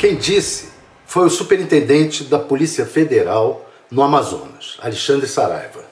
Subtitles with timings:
[0.00, 0.70] Quem disse
[1.04, 5.84] foi o superintendente da Polícia Federal no Amazonas, Alexandre Saraiva.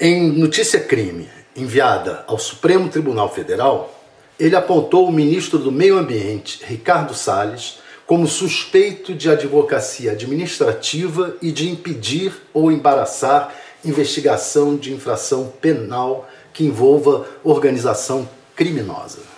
[0.00, 3.94] Em notícia crime enviada ao Supremo Tribunal Federal,
[4.40, 11.52] ele apontou o ministro do Meio Ambiente, Ricardo Salles, como suspeito de advocacia administrativa e
[11.52, 19.37] de impedir ou embaraçar investigação de infração penal que envolva organização criminosa.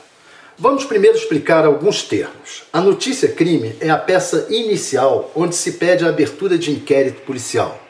[0.62, 2.64] Vamos primeiro explicar alguns termos.
[2.70, 7.80] A notícia crime é a peça inicial onde se pede a abertura de inquérito policial.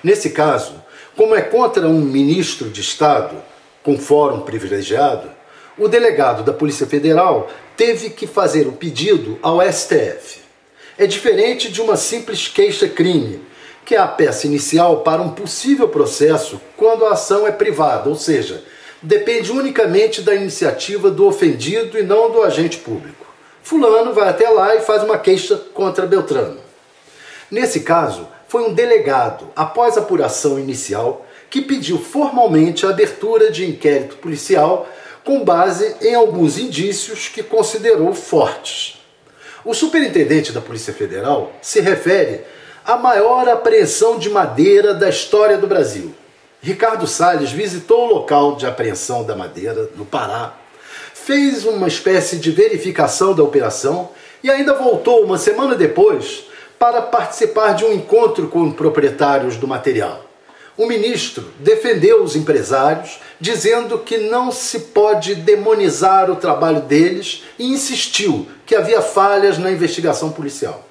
[0.00, 0.80] Nesse caso,
[1.16, 3.34] como é contra um ministro de Estado
[3.82, 5.28] com fórum privilegiado,
[5.76, 10.38] o delegado da Polícia Federal teve que fazer o pedido ao STF.
[10.96, 13.40] É diferente de uma simples queixa-crime,
[13.84, 18.14] que é a peça inicial para um possível processo quando a ação é privada, ou
[18.14, 18.62] seja,
[19.02, 23.26] depende unicamente da iniciativa do ofendido e não do agente público.
[23.62, 26.60] Fulano vai até lá e faz uma queixa contra Beltrano.
[27.50, 34.16] Nesse caso, foi um delegado, após apuração inicial, que pediu formalmente a abertura de inquérito
[34.16, 34.88] policial
[35.24, 38.98] com base em alguns indícios que considerou fortes.
[39.64, 42.42] O superintendente da Polícia Federal se refere
[42.84, 46.14] à maior apreensão de madeira da história do Brasil.
[46.62, 50.54] Ricardo Salles visitou o local de apreensão da madeira no Pará,
[51.14, 54.10] fez uma espécie de verificação da operação
[54.42, 56.44] e ainda voltou uma semana depois
[56.78, 60.26] para participar de um encontro com proprietários do material.
[60.76, 67.72] O ministro defendeu os empresários, dizendo que não se pode demonizar o trabalho deles e
[67.72, 70.86] insistiu que havia falhas na investigação policial.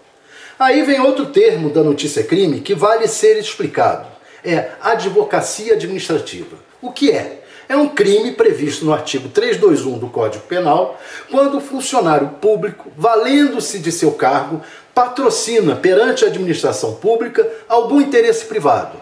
[0.57, 6.57] Aí vem outro termo da notícia crime que vale ser explicado é advocacia administrativa.
[6.81, 7.43] O que é?
[7.67, 13.77] É um crime previsto no artigo 321 do Código Penal, quando o funcionário público, valendo-se
[13.77, 14.61] de seu cargo,
[14.93, 18.99] patrocina perante a administração pública algum interesse privado.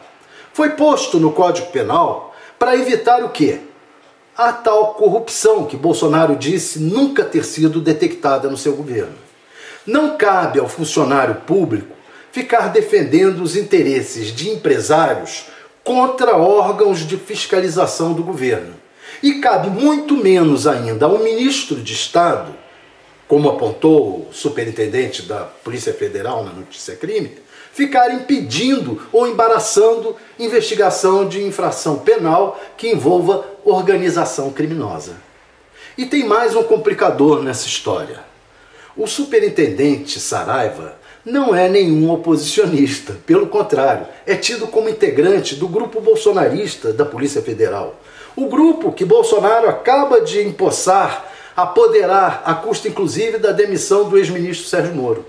[0.52, 3.62] Foi posto no Código Penal para evitar o quê?
[4.36, 9.16] A tal corrupção que Bolsonaro disse nunca ter sido detectada no seu governo.
[9.86, 11.97] Não cabe ao funcionário público
[12.38, 15.46] ficar defendendo os interesses de empresários
[15.84, 18.76] contra órgãos de fiscalização do governo.
[19.24, 22.54] E cabe muito menos ainda ao ministro de Estado,
[23.28, 27.40] como apontou o superintendente da Polícia Federal na notícia crime,
[27.74, 35.16] ficar impedindo ou embaraçando investigação de infração penal que envolva organização criminosa.
[35.98, 38.20] E tem mais um complicador nessa história.
[38.96, 43.18] O superintendente Saraiva não é nenhum oposicionista.
[43.26, 48.00] Pelo contrário, é tido como integrante do grupo bolsonarista da Polícia Federal.
[48.34, 54.68] O grupo que Bolsonaro acaba de empossar, apoderar, a custa inclusive da demissão do ex-ministro
[54.68, 55.26] Sérgio Moro.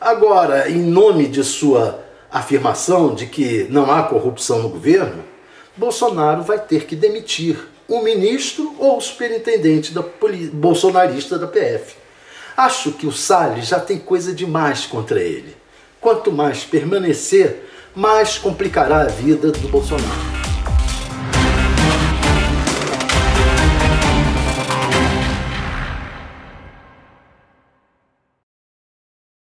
[0.00, 5.22] Agora, em nome de sua afirmação de que não há corrupção no governo,
[5.76, 7.56] Bolsonaro vai ter que demitir
[7.86, 10.02] o ministro ou o superintendente da
[10.52, 12.07] bolsonarista da PF.
[12.58, 15.56] Acho que o Salles já tem coisa demais contra ele.
[16.00, 17.62] Quanto mais permanecer,
[17.94, 20.37] mais complicará a vida do Bolsonaro.